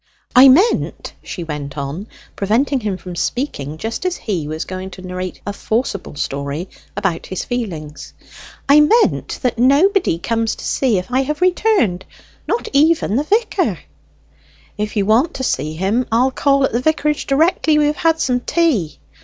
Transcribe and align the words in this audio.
"I 0.35 0.47
meant," 0.49 1.13
she 1.21 1.43
went 1.43 1.77
on, 1.77 2.07
preventing 2.35 2.79
him 2.79 2.97
from 2.97 3.15
speaking 3.15 3.77
just 3.77 4.03
as 4.03 4.15
he 4.17 4.47
was 4.47 4.65
going 4.65 4.89
to 4.97 5.03
narrate 5.03 5.41
a 5.45 5.53
forcible 5.53 6.15
story 6.15 6.69
about 6.97 7.27
his 7.27 7.45
feelings; 7.45 8.13
"I 8.67 8.79
meant 8.79 9.37
that 9.43 9.59
nobody 9.59 10.17
comes 10.17 10.55
to 10.55 10.65
see 10.65 10.97
if 10.97 11.11
I 11.11 11.21
have 11.21 11.39
returned 11.39 12.05
not 12.47 12.67
even 12.73 13.15
the 13.15 13.23
vicar." 13.23 13.77
"If 14.75 14.95
you 14.95 15.05
want 15.05 15.35
to 15.35 15.43
see 15.43 15.73
him, 15.75 16.07
I'll 16.11 16.31
call 16.31 16.63
at 16.63 16.71
the 16.71 16.81
vicarage 16.81 17.27
directly 17.27 17.77
we 17.77 17.85
have 17.85 17.97
had 17.97 18.19
some 18.19 18.39
tea." 18.39 18.97